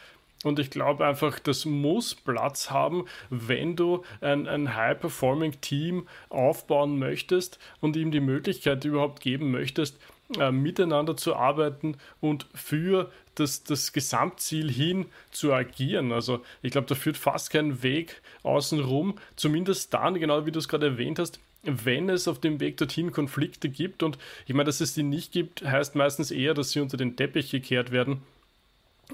[0.42, 7.58] Und ich glaube einfach, das muss Platz haben, wenn du ein, ein High-Performing-Team aufbauen möchtest
[7.80, 9.98] und ihm die Möglichkeit überhaupt geben möchtest,
[10.38, 16.10] äh, miteinander zu arbeiten und für das, das Gesamtziel hin zu agieren.
[16.10, 20.68] Also ich glaube, da führt fast kein Weg außenrum, zumindest dann, genau wie du es
[20.68, 24.02] gerade erwähnt hast, wenn es auf dem Weg dorthin Konflikte gibt.
[24.02, 27.16] Und ich meine, dass es die nicht gibt, heißt meistens eher, dass sie unter den
[27.16, 28.22] Teppich gekehrt werden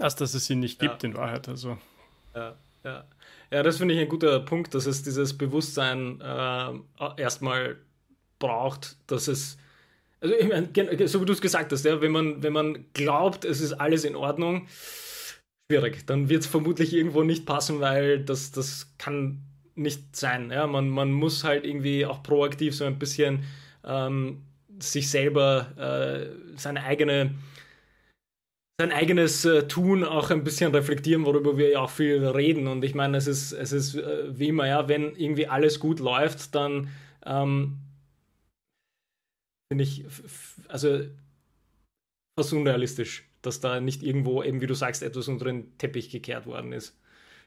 [0.00, 1.08] als dass es sie nicht gibt ja.
[1.08, 1.48] in Wahrheit.
[1.48, 1.78] Also.
[2.34, 3.04] Ja, ja.
[3.50, 7.76] ja das finde ich ein guter Punkt, dass es dieses Bewusstsein äh, erstmal
[8.38, 9.56] braucht, dass es,
[10.20, 10.68] also ich meine,
[11.08, 14.04] so wie du es gesagt hast, ja, wenn, man, wenn man glaubt, es ist alles
[14.04, 14.66] in Ordnung,
[15.70, 16.06] schwierig.
[16.06, 19.42] Dann wird es vermutlich irgendwo nicht passen, weil das, das kann
[19.74, 20.50] nicht sein.
[20.50, 20.66] Ja?
[20.66, 23.44] Man, man muss halt irgendwie auch proaktiv so ein bisschen
[23.84, 24.42] ähm,
[24.78, 27.34] sich selber äh, seine eigene
[28.80, 32.66] sein eigenes äh, Tun auch ein bisschen reflektieren, worüber wir ja auch viel reden.
[32.66, 35.98] Und ich meine, es ist, es ist äh, wie immer, ja, wenn irgendwie alles gut
[35.98, 36.88] läuft, dann
[37.24, 37.78] ähm,
[39.72, 40.04] finde ich,
[40.68, 41.00] also
[42.38, 46.46] fast unrealistisch, dass da nicht irgendwo, eben wie du sagst, etwas unter den Teppich gekehrt
[46.46, 46.98] worden ist.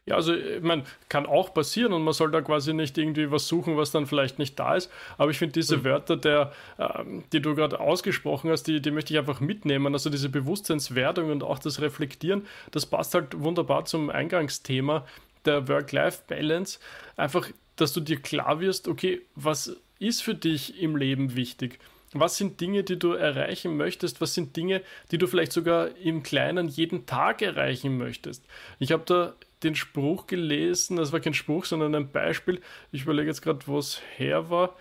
[0.10, 3.48] Ja, also ich meine, kann auch passieren und man soll da quasi nicht irgendwie was
[3.48, 4.92] suchen, was dann vielleicht nicht da ist.
[5.20, 5.84] Aber ich finde diese mhm.
[5.84, 9.94] Wörter, der, ähm, die du gerade ausgesprochen hast, die, die möchte ich einfach mitnehmen.
[9.94, 15.06] Also diese Bewusstseinswertung und auch das Reflektieren, das passt halt wunderbar zum Eingangsthema
[15.46, 16.80] der Work-Life-Balance.
[17.16, 21.78] Einfach, dass du dir klar wirst, okay, was ist für dich im Leben wichtig?
[22.14, 24.22] Was sind Dinge, die du erreichen möchtest?
[24.22, 28.44] Was sind Dinge, die du vielleicht sogar im Kleinen jeden Tag erreichen möchtest?
[28.80, 32.62] Ich habe da den Spruch gelesen, das war kein Spruch, sondern ein Beispiel.
[32.92, 34.76] Ich überlege jetzt gerade, wo es her war.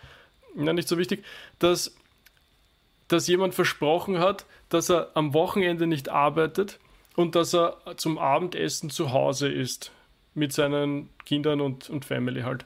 [0.55, 1.25] Na, nicht so wichtig,
[1.59, 1.97] dass,
[3.09, 6.79] dass jemand versprochen hat, dass er am Wochenende nicht arbeitet
[7.17, 9.93] und dass er zum Abendessen zu Hause ist.
[10.35, 12.65] Mit seinen Kindern und, und Family halt.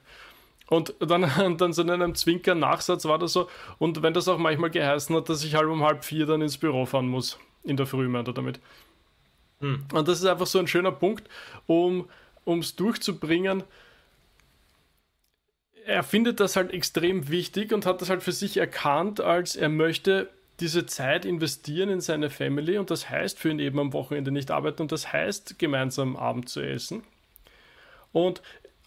[0.68, 3.48] Und dann, dann so in einem Zwinker-Nachsatz war das so.
[3.78, 6.58] Und wenn das auch manchmal geheißen hat, dass ich halb um halb vier dann ins
[6.58, 7.38] Büro fahren muss.
[7.64, 8.60] In der Früh, meint er damit.
[9.62, 9.86] Hm.
[9.92, 11.28] Und das ist einfach so ein schöner Punkt,
[11.66, 12.08] um
[12.44, 13.62] es durchzubringen.
[15.86, 19.68] Er findet das halt extrem wichtig und hat das halt für sich erkannt, als er
[19.68, 20.28] möchte
[20.60, 24.50] diese Zeit investieren in seine Family und das heißt für ihn eben am Wochenende nicht
[24.50, 27.02] arbeiten und das heißt gemeinsam Abend zu essen.
[28.12, 28.42] Und,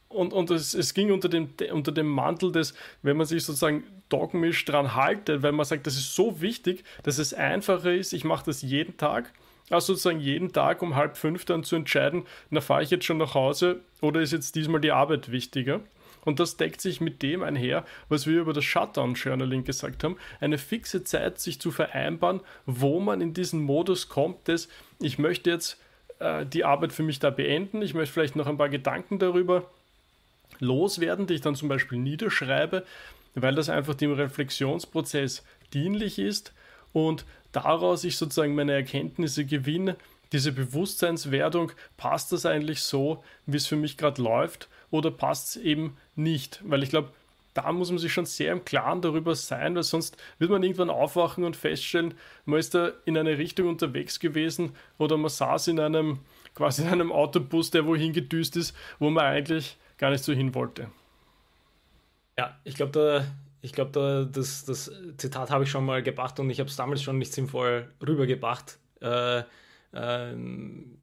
[0.08, 3.84] und, und es, es ging unter dem, unter dem Mantel des, wenn man sich sozusagen
[4.08, 8.24] dogmisch dran haltet, weil man sagt, das ist so wichtig, dass es einfacher ist, ich
[8.24, 9.34] mache das jeden Tag
[9.70, 13.18] also sozusagen jeden Tag um halb fünf dann zu entscheiden, na fahre ich jetzt schon
[13.18, 15.82] nach Hause oder ist jetzt diesmal die Arbeit wichtiger?
[16.24, 20.58] Und das deckt sich mit dem einher, was wir über das Shutdown-Journaling gesagt haben, eine
[20.58, 24.68] fixe Zeit sich zu vereinbaren, wo man in diesen Modus kommt, dass
[25.00, 25.80] ich möchte jetzt
[26.18, 29.70] äh, die Arbeit für mich da beenden, ich möchte vielleicht noch ein paar Gedanken darüber
[30.60, 32.86] loswerden, die ich dann zum Beispiel niederschreibe
[33.36, 35.44] weil das einfach dem Reflexionsprozess
[35.74, 36.54] dienlich ist
[36.94, 37.26] und
[37.56, 39.96] daraus ich sozusagen meine Erkenntnisse gewinne,
[40.32, 45.64] diese Bewusstseinswertung, passt das eigentlich so, wie es für mich gerade läuft oder passt es
[45.64, 46.60] eben nicht?
[46.64, 47.12] Weil ich glaube,
[47.54, 50.90] da muss man sich schon sehr im Klaren darüber sein, weil sonst wird man irgendwann
[50.90, 55.80] aufwachen und feststellen, man ist da in eine Richtung unterwegs gewesen oder man saß in
[55.80, 56.20] einem
[56.54, 60.54] quasi in einem Autobus, der wohin gedüst ist, wo man eigentlich gar nicht so hin
[60.54, 60.90] wollte.
[62.38, 63.26] Ja, ich glaube, da,
[63.66, 66.76] ich glaube, da, das, das Zitat habe ich schon mal gebracht und ich habe es
[66.76, 68.78] damals schon nicht sinnvoll rübergebracht.
[69.02, 69.42] Äh,
[69.92, 71.02] ähm,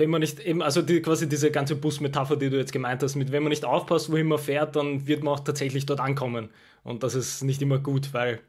[0.00, 3.14] wenn man nicht eben, also die, quasi diese ganze Busmetapher, die du jetzt gemeint hast,
[3.14, 6.50] mit wenn man nicht aufpasst, wohin man fährt, dann wird man auch tatsächlich dort ankommen.
[6.82, 8.40] Und das ist nicht immer gut, weil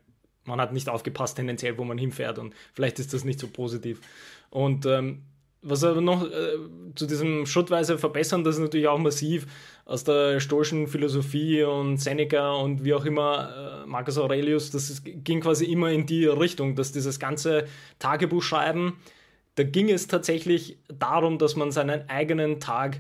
[0.46, 4.02] man hat nicht aufgepasst tendenziell, wo man hinfährt und vielleicht ist das nicht so positiv.
[4.50, 5.22] Und ähm,
[5.64, 6.58] was aber noch äh,
[6.96, 9.48] zu diesem schrittweise Verbessern, das ist natürlich auch massiv
[9.86, 15.04] aus der stoischen Philosophie und Seneca und wie auch immer, äh, Marcus Aurelius, das ist,
[15.06, 17.66] ging quasi immer in die Richtung, dass dieses ganze
[18.00, 18.94] Tagebuchschreiben,
[19.56, 23.00] da ging es tatsächlich darum, dass man seinen eigenen Tag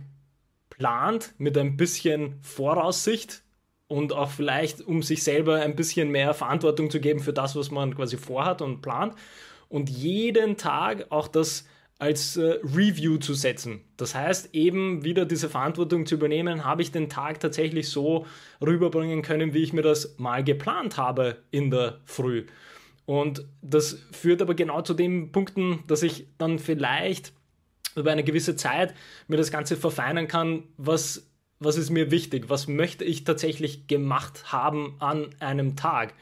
[0.69, 3.43] plant mit ein bisschen Voraussicht
[3.87, 7.71] und auch vielleicht, um sich selber ein bisschen mehr Verantwortung zu geben für das, was
[7.71, 9.15] man quasi vorhat und plant.
[9.69, 11.65] Und jeden Tag auch das
[12.03, 13.79] als äh, Review zu setzen.
[13.95, 18.25] Das heißt, eben wieder diese Verantwortung zu übernehmen, habe ich den Tag tatsächlich so
[18.59, 22.45] rüberbringen können, wie ich mir das mal geplant habe in der Früh.
[23.05, 27.31] Und das führt aber genau zu den Punkten, dass ich dann vielleicht
[27.95, 28.93] über eine gewisse Zeit
[29.29, 31.25] mir das Ganze verfeinern kann, was,
[31.59, 36.15] was ist mir wichtig, was möchte ich tatsächlich gemacht haben an einem Tag.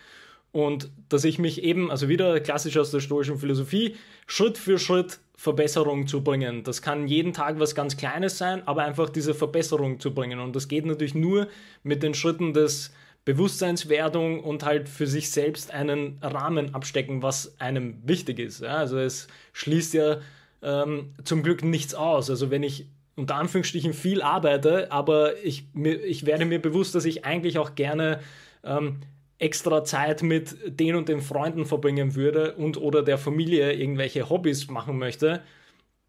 [0.51, 3.95] Und dass ich mich eben, also wieder klassisch aus der stoischen Philosophie,
[4.27, 6.63] Schritt für Schritt Verbesserung zu bringen.
[6.63, 10.39] Das kann jeden Tag was ganz Kleines sein, aber einfach diese Verbesserung zu bringen.
[10.39, 11.47] Und das geht natürlich nur
[11.81, 12.93] mit den Schritten des
[13.25, 18.61] Bewusstseinswertung und halt für sich selbst einen Rahmen abstecken, was einem wichtig ist.
[18.61, 20.19] Ja, also es schließt ja
[20.61, 22.29] ähm, zum Glück nichts aus.
[22.29, 22.85] Also wenn ich
[23.15, 27.73] unter Anführungsstrichen viel arbeite, aber ich, mir, ich werde mir bewusst, dass ich eigentlich auch
[27.73, 28.19] gerne
[28.63, 28.99] ähm,
[29.41, 34.69] extra Zeit mit den und den Freunden verbringen würde und oder der Familie irgendwelche Hobbys
[34.69, 35.41] machen möchte,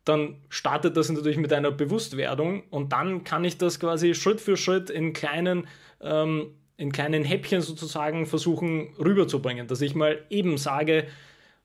[0.05, 4.57] dann startet das natürlich mit einer Bewusstwerdung und dann kann ich das quasi Schritt für
[4.57, 5.67] Schritt in kleinen
[6.01, 11.07] ähm, in kleinen Häppchen sozusagen versuchen rüberzubringen, dass ich mal eben sage,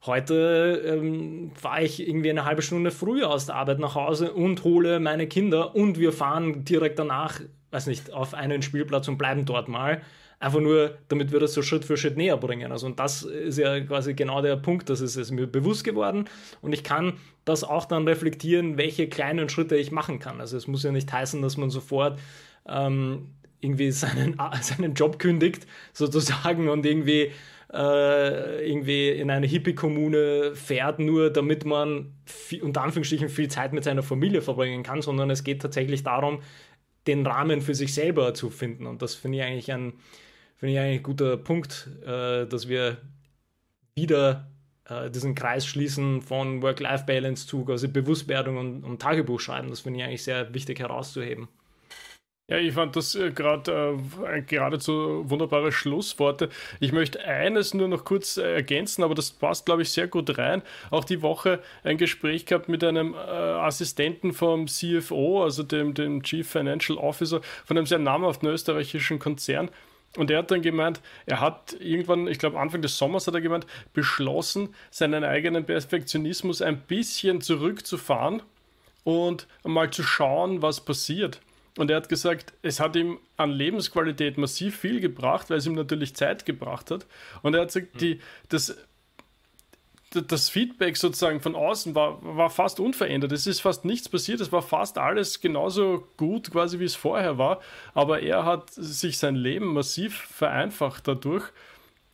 [0.06, 4.64] heute ähm, fahre ich irgendwie eine halbe Stunde früher aus der Arbeit nach Hause und
[4.64, 7.42] hole meine Kinder und wir fahren direkt danach,
[7.72, 10.02] weiß nicht, auf einen Spielplatz und bleiben dort mal.
[10.40, 12.72] Einfach nur, damit wir das so Schritt für Schritt näher bringen.
[12.72, 16.26] Also, und das ist ja quasi genau der Punkt, das ist es mir bewusst geworden
[16.62, 17.14] und ich kann
[17.44, 20.40] das auch dann reflektieren, welche kleinen Schritte ich machen kann.
[20.40, 22.20] Also, es muss ja nicht heißen, dass man sofort
[22.68, 23.30] ähm,
[23.62, 27.32] irgendwie seinen, seinen Job kündigt, sozusagen, und irgendwie,
[27.74, 33.84] äh, irgendwie in eine Hippie-Kommune fährt, nur damit man viel, unter Anführungsstrichen viel Zeit mit
[33.84, 36.40] seiner Familie verbringen kann, sondern es geht tatsächlich darum,
[37.08, 38.86] den Rahmen für sich selber zu finden.
[38.86, 39.94] Und das finde ich eigentlich ein,
[40.58, 42.98] finde ich eigentlich ein guter Punkt, äh, dass wir
[43.96, 44.48] wieder
[44.90, 49.70] äh, diesen Kreis schließen von Work-Life-Balance zu quasi Bewusstwerdung und, und Tagebuch schreiben.
[49.70, 51.48] Das finde ich eigentlich sehr wichtig herauszuheben.
[52.50, 56.48] Ja, ich fand das äh, gerade äh, geradezu wunderbare Schlussworte.
[56.80, 60.38] Ich möchte eines nur noch kurz äh, ergänzen, aber das passt, glaube ich, sehr gut
[60.38, 60.62] rein.
[60.90, 66.24] Auch die Woche ein Gespräch gehabt mit einem äh, Assistenten vom CFO, also dem, dem
[66.24, 69.70] Chief Financial Officer von einem sehr namhaften österreichischen Konzern.
[70.16, 73.42] Und er hat dann gemeint, er hat irgendwann, ich glaube Anfang des Sommers hat er
[73.42, 78.42] gemeint, beschlossen, seinen eigenen Perfektionismus ein bisschen zurückzufahren
[79.04, 81.40] und mal zu schauen, was passiert.
[81.78, 85.76] Und er hat gesagt, es hat ihm an Lebensqualität massiv viel gebracht, weil es ihm
[85.76, 87.06] natürlich Zeit gebracht hat.
[87.44, 88.76] Und er hat gesagt, die, das,
[90.12, 93.32] das Feedback sozusagen von außen war, war fast unverändert.
[93.32, 94.40] Es ist fast nichts passiert.
[94.40, 97.60] Es war fast alles genauso gut, quasi wie es vorher war.
[97.94, 101.52] Aber er hat sich sein Leben massiv vereinfacht dadurch.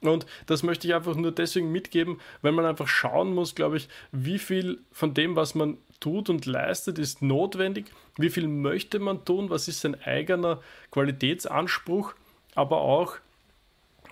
[0.01, 3.87] Und das möchte ich einfach nur deswegen mitgeben, weil man einfach schauen muss, glaube ich,
[4.11, 7.85] wie viel von dem, was man tut und leistet, ist notwendig,
[8.17, 12.13] wie viel möchte man tun, was ist sein eigener Qualitätsanspruch,
[12.55, 13.15] aber auch,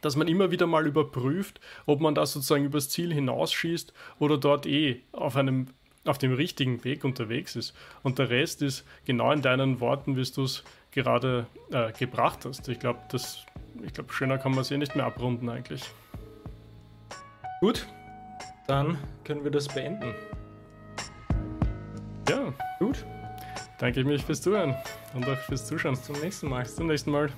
[0.01, 4.65] dass man immer wieder mal überprüft, ob man da sozusagen übers Ziel hinausschießt oder dort
[4.65, 5.67] eh auf einem
[6.03, 7.75] auf dem richtigen Weg unterwegs ist.
[8.03, 12.67] Und der Rest ist genau in deinen Worten, wie du es gerade äh, gebracht hast.
[12.69, 13.45] Ich glaube, das,
[13.83, 15.83] ich glaube, schöner kann man es eh nicht mehr abrunden eigentlich.
[17.61, 17.87] Gut,
[18.67, 20.15] dann können wir das beenden.
[22.27, 23.05] Ja, gut.
[23.77, 24.75] Danke ich mich fürs Zuhören
[25.13, 25.95] und auch fürs Zuschauen.
[25.95, 26.63] Bis zum nächsten Mal.
[26.63, 27.29] Bis zum nächsten Mal.